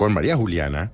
[0.00, 0.92] con María Juliana.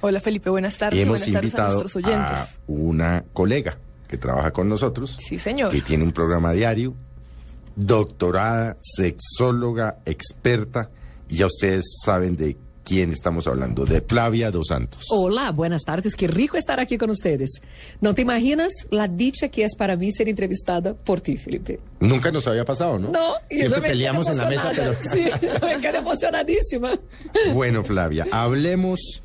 [0.00, 0.98] Hola Felipe, buenas tardes.
[0.98, 2.30] Hemos buenas tardes invitado a nuestros oyentes.
[2.30, 3.76] a una colega
[4.08, 5.14] que trabaja con nosotros.
[5.20, 5.70] Sí, señor.
[5.70, 6.94] Que tiene un programa diario,
[7.74, 10.88] doctorada, sexóloga, experta.
[11.28, 12.56] Y ya ustedes saben de
[12.86, 15.06] quién estamos hablando, de Flavia Dos Santos.
[15.10, 16.14] Olá, buenas tardes.
[16.14, 17.60] Qué rico estar aquí con ustedes.
[18.00, 21.80] No te imaginas la dicha que es para mí ser entrevistada por ti, Felipe.
[21.98, 23.10] Nunca nos había pasado, ¿no?
[23.10, 24.94] No, y Siempre me peleamos en la mesa, pero...
[25.12, 25.28] Sí,
[25.62, 26.92] me quedé emocionadísima.
[27.52, 29.20] Bueno, Flavia, hablemos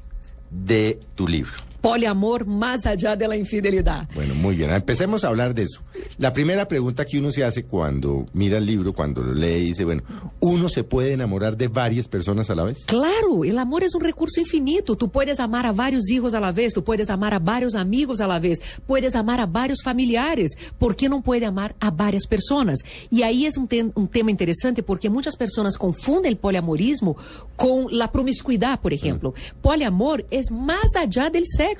[0.50, 1.71] de tu libro.
[1.82, 4.08] Poliamor más allá de la infidelidad.
[4.14, 4.71] Bueno, muy bien.
[4.71, 5.82] Empecemos a hablar de eso.
[6.18, 9.84] La primera pregunta que uno se hace cuando mira el libro, cuando lo lee, dice,
[9.84, 10.04] bueno,
[10.40, 12.86] ¿uno se puede enamorar de varias personas a la vez?
[12.86, 14.96] Claro, el amor es un recurso infinito.
[14.96, 18.21] Tú puedes amar a varios hijos a la vez, tú puedes amar a varios amigos
[18.21, 20.52] a la vez, puedes amar a varios familiares.
[20.78, 22.79] ¿Por qué no puede amar a varias personas?
[23.10, 27.18] Y ahí es un, un tema interesante porque muchas personas confunden el poliamorismo
[27.56, 29.34] con la promiscuidad, por ejemplo.
[29.62, 31.71] Poliamor es más allá del sexo.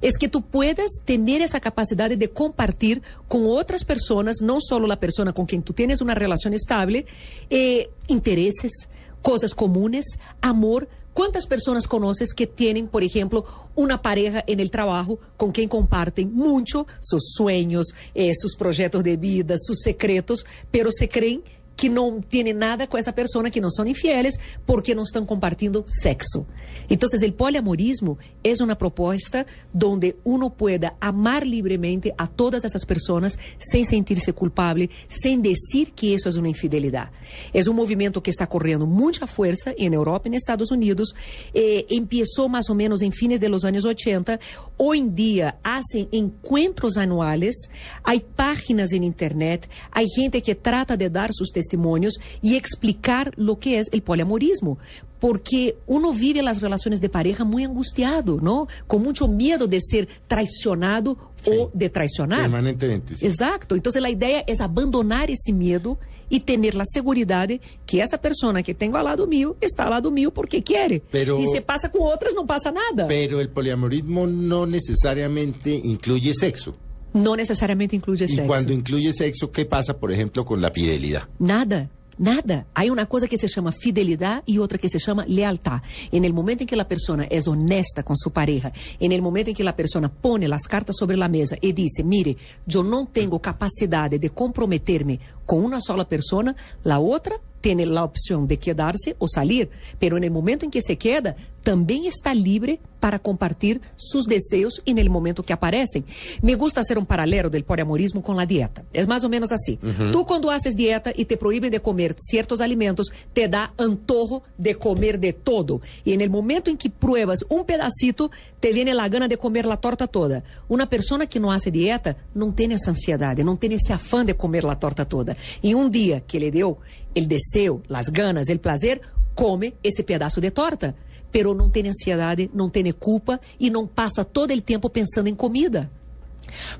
[0.00, 5.00] Es que tú puedes tener esa capacidad de compartir con otras personas, no solo la
[5.00, 7.06] persona con quien tú tienes una relación estable,
[7.50, 8.88] eh, intereses,
[9.22, 10.88] cosas comunes, amor.
[11.12, 13.44] ¿Cuántas personas conoces que tienen, por ejemplo,
[13.74, 19.16] una pareja en el trabajo con quien comparten mucho sus sueños, eh, sus proyectos de
[19.16, 21.42] vida, sus secretos, pero se creen
[21.78, 25.84] que no tienen nada con esa persona, que no son infieles, porque no están compartiendo
[25.86, 26.44] sexo.
[26.88, 33.38] Entonces, el poliamorismo es una propuesta donde uno pueda amar libremente a todas esas personas
[33.58, 37.12] sin sentirse culpable, sin decir que eso es una infidelidad.
[37.52, 41.14] Es un movimiento que está corriendo mucha fuerza en Europa y en Estados Unidos.
[41.54, 44.40] Eh, empezó más o menos en fines de los años 80.
[44.78, 47.70] Hoy en día hacen encuentros anuales,
[48.02, 53.58] hay páginas en Internet, hay gente que trata de dar sus testimonios y explicar lo
[53.58, 54.78] que es el poliamorismo.
[55.20, 58.68] Porque uno vive las relaciones de pareja muy angustiado, ¿no?
[58.86, 62.42] Con mucho miedo de ser traicionado o de traicionar.
[62.42, 63.26] Permanentemente, sí.
[63.26, 63.74] Exacto.
[63.74, 65.98] Entonces la idea es abandonar ese miedo
[66.30, 69.90] y tener la seguridad de que esa persona que tengo al lado mío está al
[69.90, 71.02] lado mío porque quiere.
[71.10, 73.08] Pero- y si pasa con otras no pasa nada.
[73.08, 76.76] Pero el poliamorismo no necesariamente incluye sexo.
[77.12, 78.46] No necesariamente incluye Y sexo.
[78.46, 81.28] cuando incluye sexo, ¿qué pasa, por ejemplo, con la fidelidad?
[81.38, 81.88] Nada.
[82.20, 82.66] Nada.
[82.74, 85.82] Hay una cosa que se llama fidelidad y otra que se llama lealtad.
[86.10, 89.50] En el momento en que la persona es honesta con su pareja, en el momento
[89.50, 92.36] en que la persona pone las cartas sobre la mesa y dice, mire,
[92.66, 98.46] yo no tengo capacidad de comprometerme con una sola persona, la otra tiene la opción
[98.46, 99.70] de quedarse o salir.
[99.98, 104.82] Pero en el momento en que se queda, también está libre para compartir sus deseos
[104.86, 106.04] en el momento que aparecen.
[106.40, 108.84] Me gusta hacer un paralelo del poliamorismo con la dieta.
[108.92, 109.78] Es más o menos así.
[110.10, 114.76] Tú cuando haces dieta y te prohíben de comer ciertos alimentos, te da antojo de
[114.76, 115.80] comer de todo.
[116.04, 118.30] Y en el momento en que pruebas un pedacito,
[118.60, 120.42] te viene la gana de comer la torta toda.
[120.68, 124.34] Una persona que no hace dieta no tiene esa ansiedad, no tiene ese afán de
[124.34, 125.36] comer la torta toda.
[125.60, 126.78] Y un día que le dio
[127.18, 129.00] el deseo, las ganas, el placer,
[129.34, 130.94] come ese pedazo de torta.
[131.30, 135.34] Pero não tem ansiedade, não tem culpa e não passa todo el tiempo pensando em
[135.34, 135.90] comida.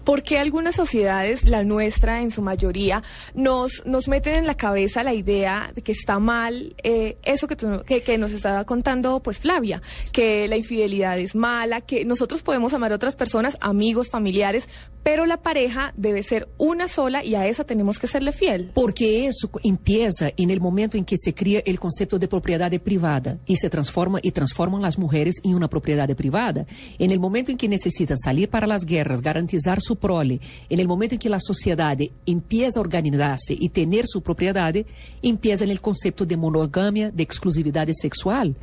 [0.04, 3.02] Porque algunas sociedades, la nuestra en su mayoría,
[3.34, 7.56] nos, nos meten en la cabeza la idea de que está mal eh, eso que,
[7.84, 9.82] que, que nos estaba contando pues Flavia,
[10.12, 14.68] que la infidelidad es mala, que nosotros podemos amar a otras personas, amigos, familiares,
[15.10, 18.72] pero la pareja debe ser una sola y a esa tenemos que serle fiel.
[18.74, 23.38] Porque isso empieza en el momento en que se cria el concepto de propriedade privada
[23.46, 26.66] y se transforma y transforman las mujeres en una propiedad privada.
[26.98, 30.86] En el momento en que necesitan salir para las guerras, garantizar su prole, en el
[30.86, 31.96] momento en que la sociedad
[32.26, 34.74] empieza a organizarse y tener su propiedad,
[35.22, 38.54] empieza en el concepto de monogamia, de exclusividad sexual.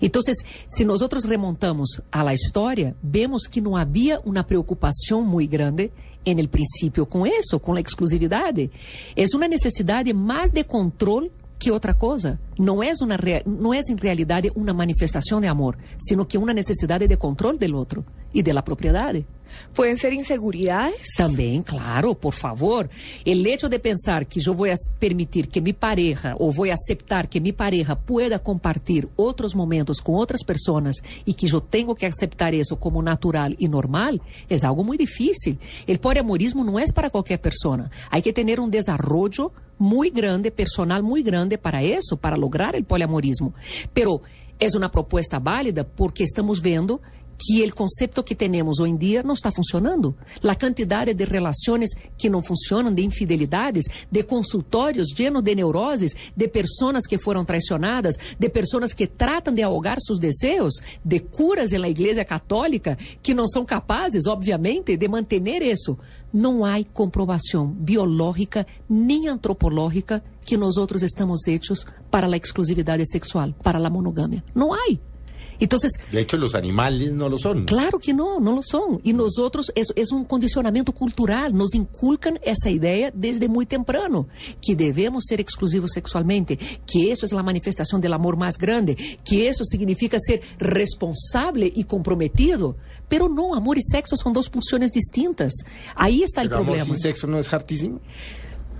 [0.00, 5.91] Entonces, si nosotros remontamos a la historia, vemos que no había una preocupación muy grande
[6.24, 8.54] en el principio con eso, con la exclusividad.
[9.16, 12.40] Es una necesidad más de control que outra coisa.
[12.58, 13.16] Não é, uma,
[13.46, 17.76] não é em realidade uma manifestação de amor, sino que uma necessidade de controle do
[17.76, 19.24] outro e da propriedade.
[19.74, 21.14] Pueden ser inseguridades.
[21.16, 22.88] Também, claro, por favor.
[23.24, 27.26] El hecho de pensar que eu vou as- permitir que mi pareja ou vou aceitar
[27.26, 30.96] que mi pareja pueda compartir outros momentos com outras pessoas
[31.26, 34.14] e que eu tenho que aceitar isso como natural e normal,
[34.48, 35.56] é algo muito difícil.
[35.86, 37.90] El poliamorismo não é para qualquer pessoa.
[38.10, 42.84] Há que ter um desenvolvimento muito grande, personal muito grande para isso, para lograr el
[42.84, 43.52] poliamorismo.
[43.92, 44.22] Pero
[44.60, 47.00] é uma proposta válida porque estamos vendo
[47.46, 50.14] que el concepto que tenemos hoy en día no está funcionando.
[50.40, 56.48] La cantidad de relaciones que no funcionan, de infidelidades, de consultorios llenos de neurosis, de
[56.48, 61.80] personas que fueron traicionadas, de personas que tratan de ahogar sus deseos, de curas en
[61.80, 65.98] la iglesia católica que no son capaces, obviamente, de mantener eso.
[66.32, 73.78] No hay comprobación biológica ni antropológica que nosotros estamos hechos para la exclusividad sexual, para
[73.78, 74.44] la monogamia.
[74.54, 75.00] No hay.
[75.60, 77.64] Entonces, De hecho, los animales no lo son.
[77.64, 79.00] Claro que no, no lo son.
[79.04, 84.26] Y nosotros, es, es un condicionamiento cultural, nos inculcan esa idea desde muy temprano,
[84.60, 89.48] que debemos ser exclusivos sexualmente, que eso es la manifestación del amor más grande, que
[89.48, 92.76] eso significa ser responsable y comprometido.
[93.08, 95.52] Pero no, amor y sexo son dos pulsiones distintas.
[95.94, 96.94] Ahí está el Pero amor problema.
[96.94, 98.00] sin sexo no es hartísimo.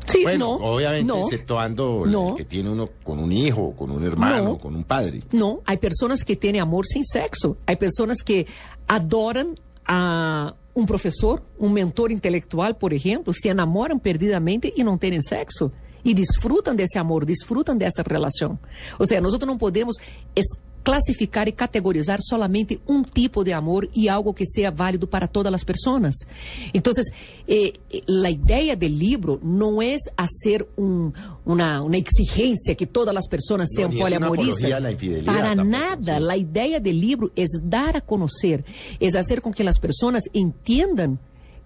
[0.06, 1.22] Sí, bueno, no, obviamente, no.
[1.24, 2.30] exceptuando No.
[2.30, 4.58] el que tiene uno con un hijo, con un hermano, No.
[4.58, 5.22] con un padre.
[5.32, 7.56] No, hay personas que tienen amor sin sexo.
[7.66, 8.46] Hay personas que
[8.88, 9.54] adoran
[9.86, 15.72] a un profesor, un mentor intelectual, por ejemplo, se enamoran perdidamente y no tienen sexo.
[16.04, 18.58] Y disfrutan de ese amor, disfrutan de esa relación.
[18.98, 19.96] O sea, nosotros no podemos
[20.82, 25.28] es clasificar y categorizar solamente un tipo de amor y algo que sea válido para
[25.28, 26.14] todas las personas.
[26.72, 27.12] Entonces,
[27.46, 31.14] eh, eh, la idea del libro no es hacer un-
[31.44, 34.54] una, una exigencia que todas las personas No, sean ni es una poliamoristas.
[34.56, 36.18] apología a la infidelidad Para tampoco, nada.
[36.18, 36.24] sí.
[36.24, 38.64] La idea del libro es dar a conocer,
[39.00, 41.18] es hacer con que las personas entiendan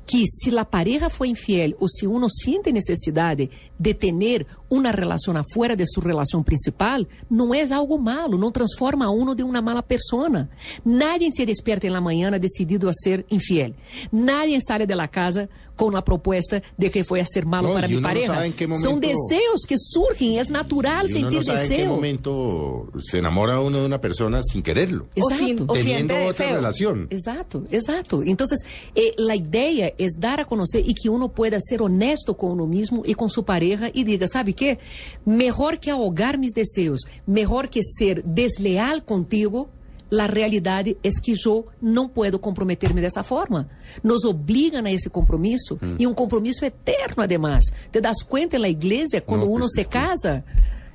[0.07, 5.37] que si la pareja fue infiel o si uno siente necesidad de tener una relación
[5.37, 9.61] afuera de su relación principal, no es algo malo, no transforma a uno de una
[9.61, 10.49] mala persona.
[10.85, 13.75] Nadie se despierta en la mañana decidido a ser infiel.
[14.11, 17.75] Nadie sale de la casa con la propuesta de que fue a ser malo No,
[17.75, 18.43] para mi no pareja.
[18.57, 21.75] qué Son momento- deseos que surgen, es natural Y uno sentir no sabe en qué
[21.77, 21.91] deseo.
[21.93, 25.07] momento se enamora uno de una persona sin quererlo.
[25.15, 25.65] Exacto.
[25.69, 26.57] o Teniendo otra deseo.
[26.57, 27.07] relación.
[27.11, 28.23] Exato, exato.
[28.23, 28.65] Entonces,
[28.95, 32.67] eh, la idea es dar a conocer y que uno pueda ser honesto con uno
[32.67, 34.79] mismo y con su pareja y diga, ¿sabe qué?
[35.25, 39.69] Mejor que ahogar mis deseos, mejor que ser desleal contigo,
[40.11, 43.69] la realidad es que yo no puedo comprometerme de esa forma.
[44.03, 45.95] Nos obligan a ese compromiso Mm.
[45.99, 47.65] y un compromiso eterno además.
[47.91, 50.45] ¿Te das cuenta en la iglesia cuando No, uno pues, se es que- casa?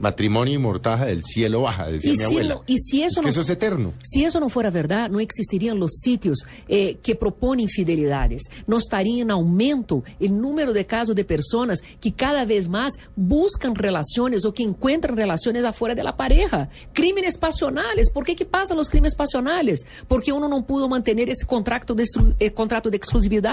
[0.01, 2.55] Matrimonio y mortaja del cielo baja, decía Y mi si abuela.
[2.55, 3.93] no- y si eso es que no- eso es eterno.
[4.03, 8.43] Si eso no fuera verdad, no existirían los sitios eh, que proponen infidelidades.
[8.67, 13.75] No estaría en aumento el número de casos de personas que cada vez más buscan
[13.75, 16.69] relaciones o que encuentran relaciones afuera de la pareja.
[16.93, 18.09] Crímenes pasionales.
[18.11, 19.85] ¿Por qué que pasan los crímenes pasionales?
[20.07, 22.05] Porque uno no pudo mantener ese contrato de,
[22.39, 23.51] eh, contrato de exclusividad.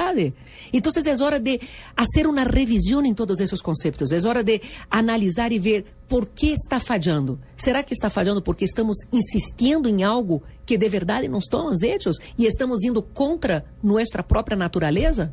[0.72, 1.60] Entonces es hora de
[1.96, 4.12] hacer una revisión en todos esos conceptos.
[4.12, 7.38] Es hora de analisar y ver por qué está fallando.
[7.56, 12.18] ¿Será que está fallando porque estamos insistiendo en algo que de verdad no estamos hechos
[12.36, 15.32] y estamos yendo contra nuestra propia naturaleza?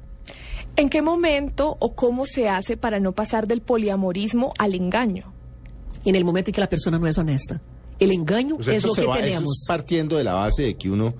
[0.75, 5.31] ¿En qué momento o cómo se hace para no pasar del poliamorismo al engaño?
[6.03, 7.61] En el momento en que la persona no es honesta.
[7.99, 9.59] El engaño O sea, es lo que va- eso tenemos.
[9.61, 11.13] es partiendo de la base de que uno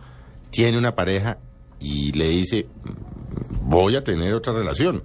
[0.49, 1.37] tiene una pareja
[1.79, 2.89] y le dice, "Mm,
[3.67, 5.03] voy a tener otra relación.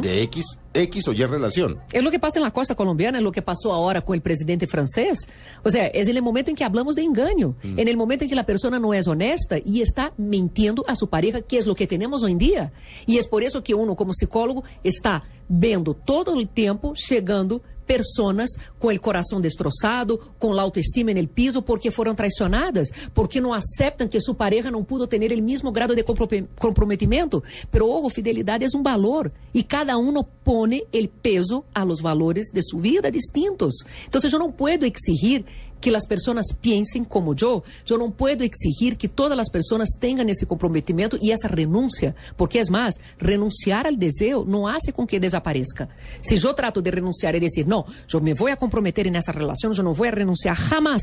[0.00, 1.80] De X, X o Y relación.
[1.92, 4.22] Es lo que pasa en la costa colombiana, es lo que pasó ahora con el
[4.22, 5.26] presidente francés.
[5.64, 8.30] O sea, es en el momento en que hablamos de engaño, en el momento en
[8.30, 11.74] que la persona no es honesta y está mintiendo a su pareja, que es lo
[11.74, 12.72] que tenemos hoy en día.
[13.04, 18.50] Y es por eso que uno, como psicólogo, está viendo todo el tiempo llegando personas
[18.78, 23.54] con el corazón destrozado, con la autoestima en el piso porque fueron traicionadas, porque no
[23.54, 27.42] aceptan que su pareja no pudo tener el mismo grado de compro- comprometimiento.
[27.70, 32.50] Pero ojo, fidelidad es un valor y cada uno pone el peso a los valores
[32.52, 33.84] de su vida distintos.
[34.04, 35.46] Entonces yo no puedo exigir
[35.80, 37.62] que las personas piensen como yo.
[37.86, 42.60] Yo no puedo exigir que todas las personas tengan ese comprometimiento y esa renuncia, porque
[42.60, 45.88] es más, renunciar al deseo no hace con que desaparezca.
[46.20, 49.32] Si yo trato de renunciar y decir, no, yo me voy a comprometer en esa
[49.32, 51.02] relación, yo no voy a renunciar jamás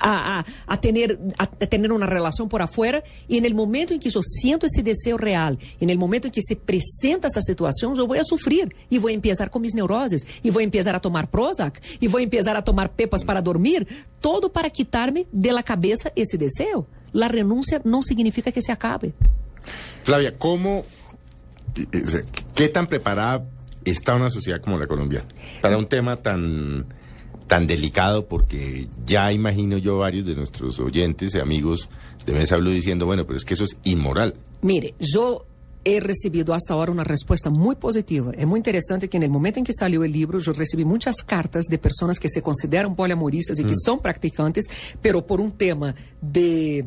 [0.00, 0.44] a,
[0.80, 1.18] tener,
[1.68, 5.16] tener una relación por afuera y en el momento en que yo siento ese deseo
[5.16, 8.98] real, en el momento en que se presenta esa situación, yo voy a sufrir y
[8.98, 12.22] voy a empezar con mis neuroses y voy a empezar a tomar Prozac y voy
[12.22, 13.86] a empezar a tomar pepas para dormir,
[14.20, 16.86] todo para quitarme de la cabeza ese deseo.
[17.12, 19.14] La renuncia no significa que se acabe.
[20.02, 20.84] Flavia, ¿cómo,
[21.76, 22.24] eh, eh,
[22.54, 23.46] qué tan preparada
[23.84, 25.26] está una sociedad como la colombiana
[25.62, 26.86] para un tema tan,
[27.48, 28.26] tan delicado?
[28.26, 31.88] Porque ya imagino yo varios de nuestros oyentes y amigos
[32.24, 34.34] de Mesa Blue diciendo, bueno, pero es que eso es inmoral.
[34.62, 35.46] Mire, yo
[35.84, 38.32] he recibido hasta ahora una respuesta muy positiva.
[38.36, 41.16] Es muy interesante que en el momento en que salió el libro, yo recibí muchas
[41.24, 44.66] cartas de personas que se consideran poliamoristas y que son practicantes,
[45.00, 46.84] pero por un tema de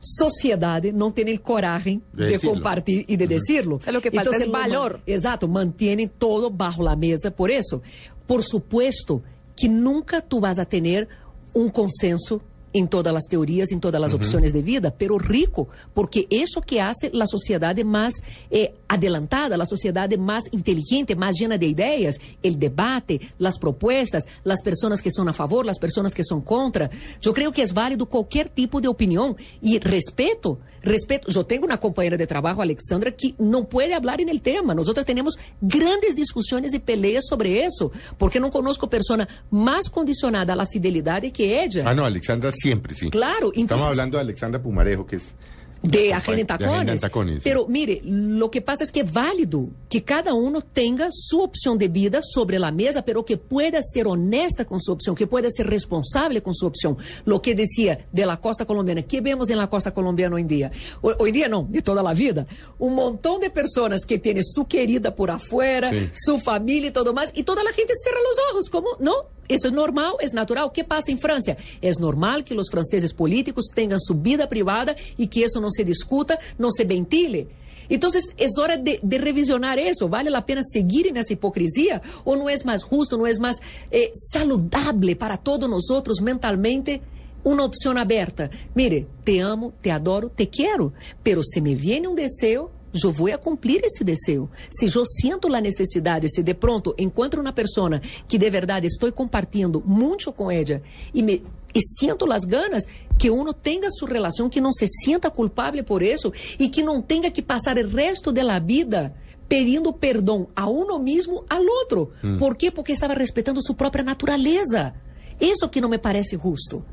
[0.00, 3.80] sociedade não tem coragem de, de compartilhar e de decirlo.
[3.86, 5.00] É o que falta é valor.
[5.06, 7.80] Exato, mantêm todo bajo a mesa por isso.
[8.26, 9.22] Por supuesto
[9.56, 11.08] que nunca tu vas a ter
[11.54, 12.40] um consenso
[12.74, 14.18] em todas as teorias, em todas as uhum.
[14.18, 18.14] opções de vida, pero rico, porque isso que hace a sociedade mais
[18.50, 24.62] eh, adelantada, a sociedade mais inteligente, mais llena de ideias, o debate, as propostas, as
[24.62, 26.90] pessoas que são a favor, as pessoas que são contra.
[27.24, 31.30] Eu creio que é válido qualquer tipo de opinião e respeito, respeito.
[31.30, 34.74] Eu tenho uma companheira de trabalho, Alexandra, que não pode falar em el tema.
[34.74, 40.66] Nós temos grandes discussões e peleas sobre isso, porque não conosco pessoa mais condicionada à
[40.66, 41.90] fidelidade que ella.
[41.90, 43.10] Ah, não, Alexandra Siempre, sí.
[43.10, 43.48] Claro.
[43.48, 45.34] Entonces, Estamos hablando de Alexandra Pumarejo, que es
[45.82, 47.00] de Agenda Tacones.
[47.02, 47.42] Tacones.
[47.44, 51.76] Pero mire, lo que pasa es que es válido que cada uno tenga su opción
[51.76, 55.50] de vida sobre la mesa, pero que pueda ser honesta con su opción, que pueda
[55.50, 56.96] ser responsable con su opción.
[57.26, 60.48] Lo que decía de la costa colombiana, ¿qué vemos en la costa colombiana hoy en
[60.48, 60.72] día?
[61.02, 62.46] Hoy, día no, de toda la vida.
[62.78, 66.08] Un montón de personas que tienen su querida por afuera, sí.
[66.14, 69.12] su familia y todo más, y toda la gente cierra los ojos, como, no,
[69.48, 70.66] isso é normal, é natural.
[70.66, 71.56] O que passa em França?
[71.80, 75.84] É normal que os franceses políticos tenham sua vida privada e que isso não se
[75.84, 77.48] discuta, não se ventile.
[77.88, 78.08] Então,
[78.38, 80.08] é hora de, de, revisionar isso.
[80.08, 82.00] Vale a pena seguir nessa hipocrisia?
[82.24, 83.58] Ou não é mais justo, não é mais
[83.90, 87.02] eh, saludável para todos nós outros mentalmente?
[87.44, 88.50] Uma opção aberta.
[88.74, 90.94] Mire, te amo, te adoro, te quero.
[91.22, 92.70] Pero se me viene um desejo,
[93.02, 94.48] eu vou a cumprir esse desejo.
[94.70, 99.10] Se eu sinto a necessidade, se de pronto encontro uma pessoa que de verdade estou
[99.12, 100.82] compartilhando muito com ela
[101.12, 101.42] e me
[101.74, 102.84] e sinto as ganas
[103.18, 107.02] que uno tenha sua relação, que não se sinta culpável por isso e que não
[107.02, 109.12] tenha que passar o resto da vida
[109.48, 112.12] pedindo perdão a uno mesmo ao outro.
[112.22, 112.38] Hum.
[112.38, 112.70] Por quê?
[112.70, 114.94] Porque estava respeitando sua própria natureza.
[115.40, 116.84] Isso que não me parece justo.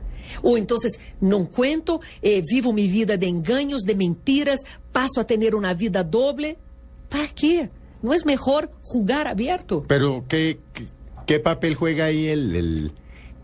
[0.42, 0.78] Ou então,
[1.22, 4.60] não cuento, eh, vivo minha vida de enganos, de mentiras,
[4.92, 6.58] passo a ter uma vida doble.
[7.10, 7.70] ¿Para quê?
[8.02, 9.84] ¿No es mejor jugar abierto?
[9.88, 10.60] Pero, ¿qué,
[11.28, 12.92] qué papel juega ahí el, el,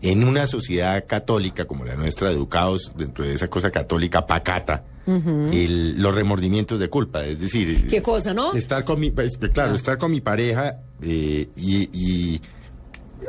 [0.02, 4.84] en una sociedad católica como la nuestra, educados dentro de esa cosa católica pacata?
[5.06, 5.54] Uh -huh.
[5.54, 7.88] el, los remordimientos de culpa, es decir...
[7.88, 8.52] ¿Qué cosa, no?
[8.52, 9.74] Estar con mi, pues, claro, ah.
[9.74, 12.42] estar con mi pareja eh, y, y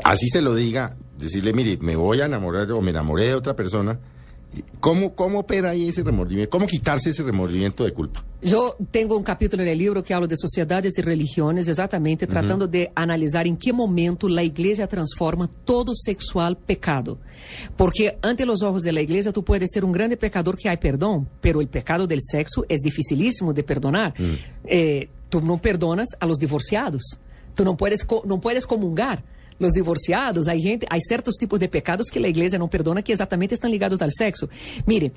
[0.04, 3.56] así se lo diga, decirle, mire, me voy a enamorar o me enamoré de otra
[3.56, 4.00] persona.
[4.80, 6.50] ¿Cómo, ¿Cómo opera ahí ese remordimiento?
[6.50, 8.26] ¿Cómo quitarse ese remordimiento de culpa?
[8.42, 12.72] Eu tenho um capítulo no livro que habla de sociedades e religiões, exatamente tratando uhum.
[12.72, 17.20] de analisar em que momento a igreja transforma todo sexual pecado.
[17.78, 21.28] Porque ante os olhos da igreja tu puedes ser um grande pecador que há perdão,
[21.42, 24.14] pero o pecado del sexo é dificilíssimo de perdonar.
[24.18, 24.38] Uhum.
[24.66, 27.04] Eh, tu não perdonas a los divorciados.
[27.56, 29.22] Tu não puedes, não puedes comungar
[29.60, 33.12] los divorciados, hay gente, hay ciertos tipos de pecados que la iglesia no perdona que
[33.12, 34.50] exatamente están ligados al sexo.
[34.86, 35.12] Mire,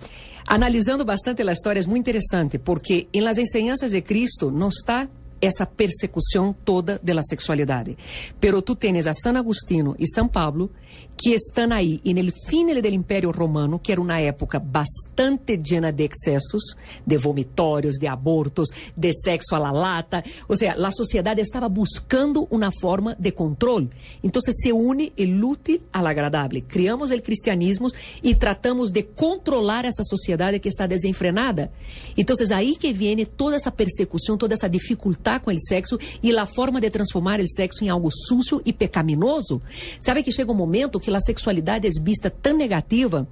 [0.46, 5.08] analizando bastante la historia es muy interesante porque en las enseñanzas de Cristo no está
[5.42, 7.96] essa persecução toda da sexualidade.
[8.40, 10.70] Pero tu tens a San Agustino e São Pablo
[11.16, 15.92] que estão aí e no fim do Império Romano, que era uma época bastante llena
[15.92, 16.76] de excessos,
[17.06, 22.46] de vomitórios, de abortos, de sexo a la lata, ou seja, a sociedade estava buscando
[22.50, 23.90] uma forma de controle.
[24.22, 26.62] Então se une o útil ao agradável.
[26.66, 27.88] Criamos o cristianismo
[28.22, 31.72] e tratamos de controlar essa sociedade que está desenfrenada.
[32.16, 36.46] Então aí que vem toda essa persecução, toda essa dificuldade com o sexo e a
[36.46, 39.62] forma de transformar o sexo em algo sujo e pecaminoso.
[40.00, 43.26] Sabe que chega um momento que a sexualidade é vista tão negativa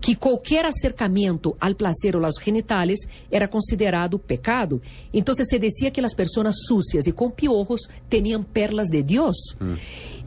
[0.00, 4.80] que qualquer acercamento ao prazer ou aos genitales era considerado pecado.
[5.12, 9.36] Então se dizia que as pessoas sucias e com piojos tinham perlas de Deus.
[9.60, 9.76] Hum.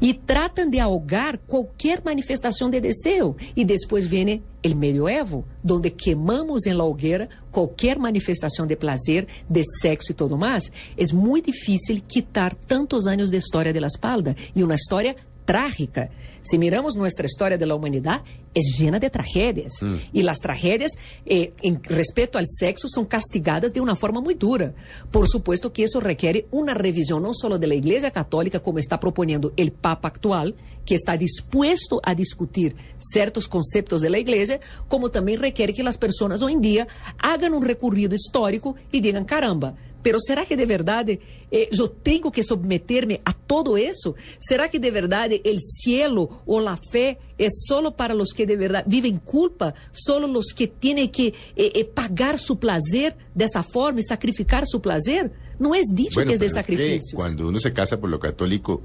[0.01, 3.35] E tratam de ahogar qualquer manifestação de desejo.
[3.53, 9.61] E depois vem o medioevo, onde queimamos em la hogueira qualquer manifestação de prazer, de
[9.81, 10.71] sexo e tudo mais.
[10.97, 14.35] É muito difícil quitar tantos anos de história de la espalda.
[14.55, 15.17] E uma história
[15.49, 16.11] trágica.
[16.41, 18.21] Si miramos nuestra historia de la humanidad,
[18.53, 19.73] es llena de tragedias.
[19.81, 19.95] Mm.
[20.13, 20.91] Y las tragedias,
[21.25, 24.73] eh, en respecto al sexo, son castigadas de una forma muy dura.
[25.11, 28.99] Por supuesto que eso requiere una revisión no solo de la Iglesia Católica, como está
[28.99, 35.09] proponiendo el Papa actual, que está dispuesto a discutir ciertos conceptos de la Iglesia, como
[35.09, 36.87] también requiere que las personas hoy en día
[37.17, 41.19] hagan un recorrido histórico y digan, caramba, Pero será que de verdade
[41.51, 44.15] eh, eu tenho que submeter-me a todo isso?
[44.39, 48.55] Será que de verdade o cielo ou a fé é solo para os que de
[48.57, 49.73] verdade vivem culpa?
[49.91, 54.79] Solo os que têm que eh, eh, pagar seu prazer dessa forma e sacrificar seu
[54.79, 55.31] prazer?
[55.59, 57.15] Não é dicho bueno, que é de sacrifício.
[57.17, 58.81] Quando uno se casa por lo católico,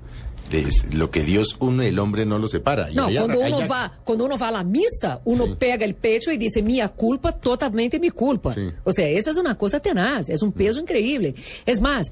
[0.51, 2.91] es lo que Dios une, el hombre no lo separa.
[2.91, 5.57] Y quando arran- uno va, quando uno va à missa, uno Sim.
[5.57, 8.55] pega el pecho e diz minha culpa, totalmente mi culpa.
[8.85, 11.35] O sea, essa é uma coisa tenaz, é um peso increíble.
[11.65, 12.11] Es más,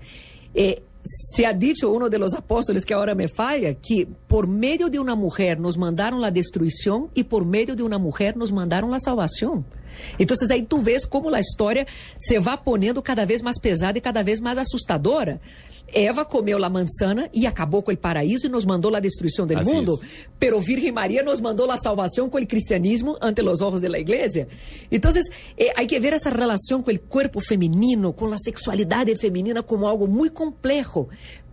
[0.54, 4.88] eh, se ha dicho uno de los apóstoles que ahora me falla que por medio
[4.88, 8.90] de una mujer nos mandaron la destruição e por medio de una mujer nos mandaron
[8.90, 9.64] la salvación.
[10.18, 11.87] Entonces aí tu ves como a história
[12.18, 15.40] se va ponendo cada vez mais pesada e cada vez mais assustadora.
[15.92, 19.54] Eva comeu la manzana e acabou com o paraíso e nos mandou a destruição do
[19.62, 20.00] mundo.
[20.38, 23.99] Pero Virgen María nos mandó la salvación con el cristianismo ante los ojos de la
[23.99, 24.49] iglesia.
[24.90, 29.62] Entonces, eh, hay que ver esa relación con el cuerpo femenino, con la sexualidad femenina
[29.62, 31.09] como algo muy complejo.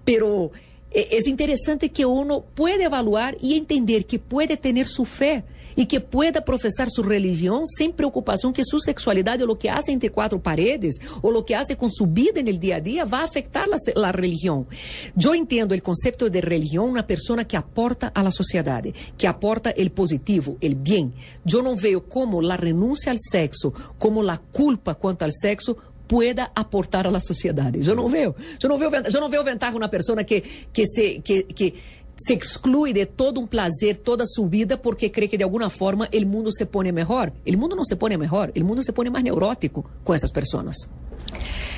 [0.06, 0.52] Pero
[0.92, 5.44] es interesante que uno puede evaluar y entender que puede tener su fe
[5.76, 9.92] y que pueda profesar su religión sin preocupación que su sexualidad o lo que hace
[9.92, 13.06] entre cuatro paredes o lo que hace con su vida en el día a día
[13.06, 14.68] va a afectar la, la religión.
[15.16, 18.84] Yo entiendo el concepto de religión una persona que aporta a la sociedad,
[19.18, 21.14] que aporta el positivo, el bien.
[21.46, 25.78] Yo no veo cómo la renuncia al sexo, como la culpa cuanto al sexo
[26.10, 27.72] pueda aportar a la sociedad.
[27.74, 28.36] Yo no veo.
[28.60, 30.42] Yo no veo, yo no veo ventaja una persona que,
[30.74, 31.76] que, se, que, que
[32.18, 36.10] se exclui de todo un placer toda su vida porque cree que de alguna forma
[36.12, 37.32] el mundo se pone mejor.
[37.46, 40.90] El mundo no se pone mejor, el mundo se pone más neurótico con esas personas.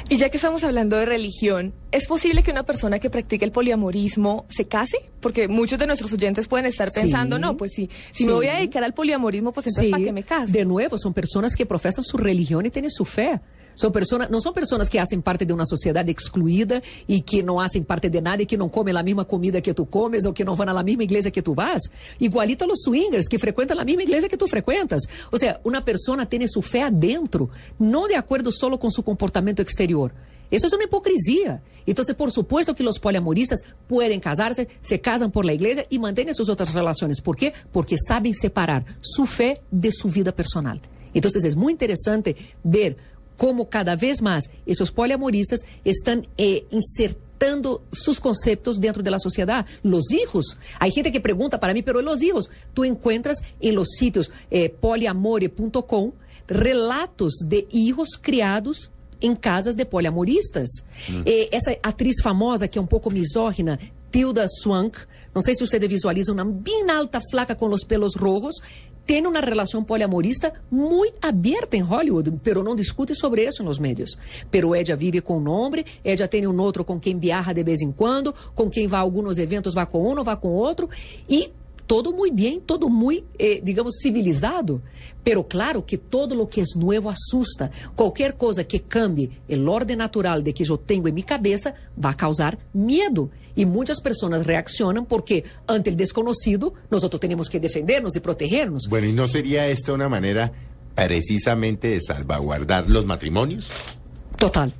[0.09, 3.51] Y ya que estamos hablando de religión, ¿es posible que una persona que practique el
[3.51, 4.97] poliamorismo se case?
[5.19, 7.01] Porque muchos de nuestros oyentes pueden estar Sí.
[7.01, 8.35] pensando, no, pues sí, si me Sí.
[8.35, 10.51] voy a dedicar al poliamorismo, pues entonces ¿para qué me caso?
[10.51, 13.39] De nuevo, son personas que profesan su religión y tienen su fe.
[13.75, 17.61] Son personas, no son personas que hacen parte de una sociedad excluida y que no
[17.61, 20.33] hacen parte de nada y que no comen la misma comida que tú comes o
[20.33, 21.83] que no van a la misma iglesia que tú vas.
[22.19, 25.03] Igualito a los swingers que frecuentan la misma iglesia que tú frecuentas.
[25.31, 27.49] O sea, una persona tiene su fe adentro,
[27.79, 30.13] no de acuerdo solo con su comportamiento exterior.
[30.51, 31.63] Eso es una hipocresía.
[31.85, 36.35] Entonces, por supuesto que los poliamoristas pueden casarse, se casan por la iglesia y mantienen
[36.35, 37.21] sus otras relaciones.
[37.21, 37.53] ¿Por qué?
[37.71, 40.81] Porque saben separar su fe de su vida personal.
[41.13, 42.97] Entonces, es muy interesante ver
[43.41, 49.65] cómo cada vez más esos poliamoristas están eh, insertando sus conceptos dentro de la sociedad.
[49.81, 50.59] Los hijos.
[50.79, 54.69] Hay gente que pregunta para mí, pero los hijos, tú encuentras en los sitios eh,
[54.69, 56.11] poliamore.com
[56.47, 60.69] relatos de hijos criados em casas de poliamoristas.
[61.25, 63.79] Eh, essa atriz famosa, que é um pouco misógina,
[64.11, 64.99] Tilda Swank,
[65.33, 68.55] não sei se vocês visualizam, uma bem alta, flaca, com os pelos rojos,
[69.05, 74.17] tem uma relação poliamorista muito aberta em Hollywood, pero não discute sobre isso nos médios.
[74.49, 77.81] Pero ella vive com um homem, ella tem um outro com quem viaja de vez
[77.81, 80.89] em quando, com quem vai a alguns eventos, vai com um, vai com outro,
[81.27, 81.51] e
[81.91, 84.81] todo muy bien, todo muy, eh, digamos, civilizado.
[85.25, 87.69] Pero claro que todo lo que es nuevo asusta.
[87.95, 92.11] Cualquier cosa que cambie el orden natural de que yo tengo en mi cabeza va
[92.11, 93.29] a causar miedo.
[93.57, 98.87] Y muchas personas reaccionan porque ante el desconocido nosotros tenemos que defendernos y protegernos.
[98.89, 100.49] Bueno, ¿y no sería esta una manera
[100.95, 103.67] precisamente de salvaguardar los matrimonios?
[104.37, 104.71] Total.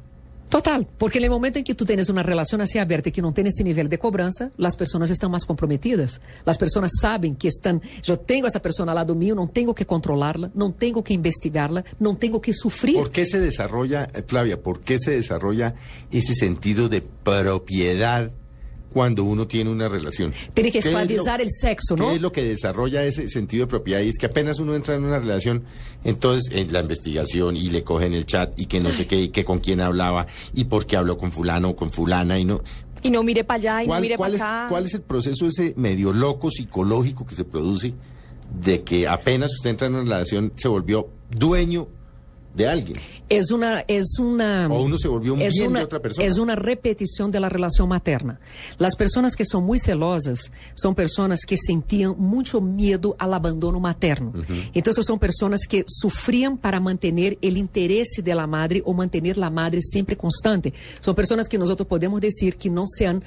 [0.51, 3.21] Total, porque en el momento en que tú tienes una relación así abierta y que
[3.21, 6.19] no tienes ese nivel de cobranza, las personas están más comprometidas.
[6.43, 9.73] Las personas saben que están, yo tengo a esa persona al lado mío, no tengo
[9.73, 12.97] que controlarla, no tengo que investigarla, no tengo que sufrir.
[12.97, 15.73] ¿Por qué se desarrolla, eh, Flavia, por qué se desarrolla
[16.11, 18.29] ese sentido de propiedad
[18.91, 20.33] cuando uno tiene una relación?
[20.53, 22.09] Tiene que ¿Qué es lo- esclavizar el sexo, ¿no?
[22.09, 24.01] ¿Qué es lo que desarrolla ese sentido de propiedad?
[24.01, 25.63] Y es que apenas uno entra en una relación,
[26.03, 29.29] entonces en la investigación y le cogen el chat y que no sé qué, y
[29.29, 32.61] que con quién hablaba y por qué habló con fulano o con fulana y no.
[33.03, 34.65] Y no mire para allá y no ¿Cuál, mire para es, acá.
[34.69, 37.93] ¿Cuál es el proceso ese medio loco psicológico que se produce
[38.61, 41.87] de que apenas usted entra en una relación se volvió dueño
[42.53, 42.97] de alguien?
[43.29, 44.67] Es una, es una.
[44.69, 46.27] O uno se volvió un es bien de una- otra persona.
[46.27, 48.39] Es una repetición de la relación materna.
[48.77, 54.33] Las personas que son muy celosas son personas que sentían mucho miedo al abandono materno.
[54.73, 59.49] Entonces son personas que sufrían para mantener el interés de la madre o mantener la
[59.49, 60.73] madre siempre constante.
[60.99, 63.23] Son personas que nosotros podemos decir que no se han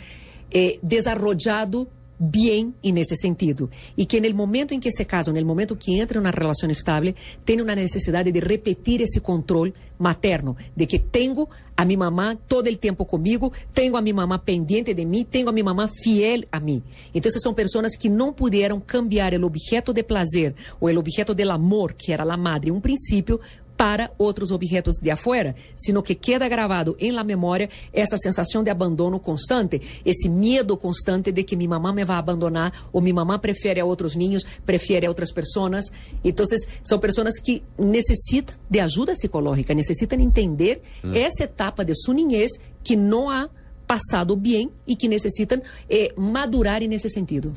[0.51, 3.69] eh, desarrollado bien en ese sentido.
[3.97, 6.23] Y que en el momento en que se casan, en el momento que entra en
[6.23, 11.85] una relación estable, tiene una necesidad de repetir ese control materno, de que tengo a
[11.85, 15.53] mi mamá todo el tiempo conmigo, tengo a mi mamá pendiente de mí, tengo a
[15.53, 16.83] mi mamá fiel a mí.
[17.13, 21.51] Entonces son personas que no pudieron cambiar el objeto de placer o el objeto del
[21.51, 23.41] amor, que era la madre en un principio,
[23.85, 28.71] para outros objetos de afuera, sino que queda gravado em la memória essa sensação de
[28.71, 33.39] abandono constante, esse medo constante de que minha mamã me vai abandonar ou minha mamã
[33.39, 35.93] prefere a outros ninhos, prefere a outras pessoas.
[36.25, 36.47] Então,
[36.83, 40.81] são pessoas que necessitam de ajuda psicológica, necessitam entender
[41.13, 43.51] essa etapa de sua niñez que não há
[43.87, 47.53] pasado bien y que necesitan eh, madurar en ese sentido.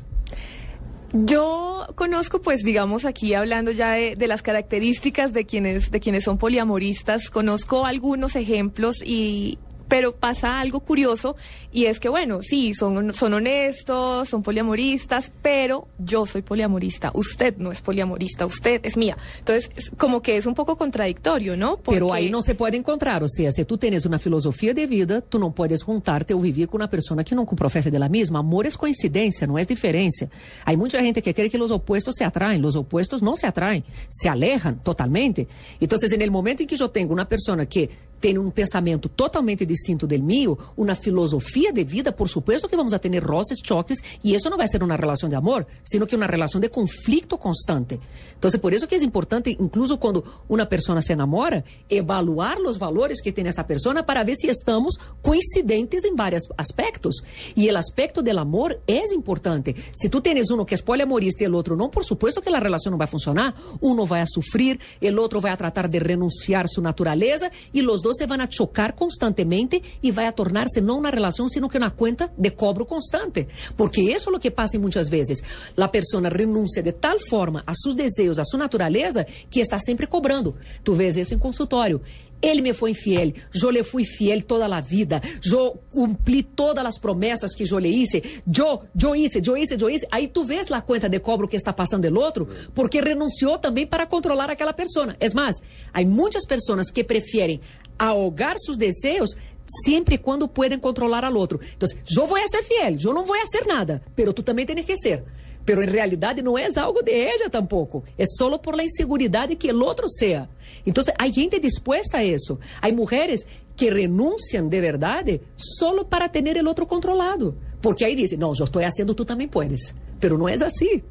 [1.12, 6.24] Yo conozco, pues, digamos, aquí hablando ya de, de, las características de quienes, de quienes
[6.24, 11.36] son poliamoristas, conozco algunos ejemplos y, pero pasa algo curioso
[11.72, 17.56] y es que, bueno, sí, son, son honestos, son poliamoristas, pero yo soy poliamorista, usted
[17.58, 19.16] no es poliamorista, usted es mía.
[19.40, 21.76] Entonces, como que es un poco contradictorio, ¿no?
[21.76, 21.98] Porque...
[21.98, 25.20] Pero ahí no se puede encontrar, o sea, si tú tienes una filosofía de vida,
[25.20, 28.38] tú no puedes juntarte o vivir con una persona que no profesa de la misma.
[28.40, 30.28] Amor es coincidencia, no es diferencia.
[30.64, 33.84] Hay mucha gente que cree que los opuestos se atraen, los opuestos no se atraen,
[34.08, 35.46] se alejan totalmente.
[35.80, 39.66] Entonces, en el momento en que yo tengo una persona que tiene un pensamento totalmente
[39.66, 43.98] distinto del mío, una filosofía de vida, por supuesto que vamos a tener roces, choques,
[44.22, 46.70] y eso no va a ser una relación de amor, sino que una relación de
[46.70, 47.98] conflicto constante.
[48.34, 53.20] Entonces, por eso que es importante, incluso cuando una persona se enamora, evaluar los valores
[53.22, 57.22] que tiene esa persona para ver si estamos coincidentes en varios aspectos.
[57.54, 59.74] Y el aspecto del amor es importante.
[59.94, 62.60] Si tú tienes uno que es poliamorista y el otro no, por supuesto que la
[62.60, 63.54] relación no va a funcionar.
[63.80, 68.02] Uno va a sufrir, el otro va a tratar de renunciar su naturaleza y los
[68.02, 71.78] dos se van a chocar constantemente y va a tornarse no una relación, sino que
[71.78, 73.48] una cuenta de cobro constante.
[73.76, 75.42] Porque eso es lo que pasa muchas veces.
[75.76, 80.06] La persona renuncia de tal forma a sus deseos, a su naturaleza, que está siempre
[80.06, 80.56] cobrando.
[80.82, 82.00] Tu ves isso em consultório.
[82.40, 86.96] Ele me foi infiel, eu lhe fui fiel toda a vida, eu cumpri todas as
[86.96, 90.06] promessas que eu lhe hice, eu, eu hice, eu hice, eu hice.
[90.08, 93.86] Aí tu vês a conta de cobro que está passando do outro, porque renunciou também
[93.86, 95.16] para controlar aquela pessoa.
[95.18, 95.56] É mais,
[95.92, 97.60] há muitas pessoas que preferem
[97.98, 99.36] ahogar seus desejos
[99.84, 101.60] sempre quando podem controlar al outro.
[101.76, 104.96] Então, eu vou ser fiel, eu não vou ser nada, pero tu também tens que
[104.96, 105.24] ser.
[105.64, 108.02] Pero en realidad no es algo de ella tampoco.
[108.16, 110.48] Es solo por la inseguridad que el otro sea.
[110.86, 112.58] Entonces, hay gente dispuesta a eso.
[112.80, 117.54] Hay mujeres que renuncian de verdad solo para tener el otro controlado.
[117.82, 119.94] Porque ahí dicen, no, yo estoy haciendo, tú también puedes.
[120.18, 121.04] Pero no es así.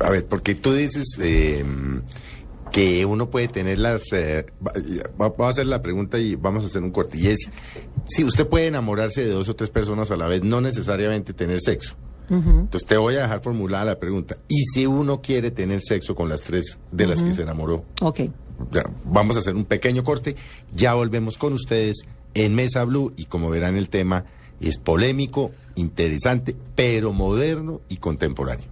[0.00, 1.64] A ver, porque tú dices eh,
[2.76, 4.12] que uno puede tener las...
[4.12, 4.44] Eh,
[5.16, 7.16] vamos a hacer la pregunta y vamos a hacer un corte.
[7.16, 7.48] Y es,
[8.04, 11.58] si usted puede enamorarse de dos o tres personas a la vez, no necesariamente tener
[11.62, 11.96] sexo.
[12.28, 14.36] Entonces te voy a dejar formulada la pregunta.
[14.46, 17.86] ¿Y si uno quiere tener sexo con las tres de las que se enamoró?
[18.02, 18.20] Ok.
[18.72, 20.34] Ya, vamos a hacer un pequeño corte.
[20.74, 24.26] Ya volvemos con ustedes en Mesa Blue y como verán el tema
[24.60, 28.68] es polémico, interesante, pero moderno y contemporáneo.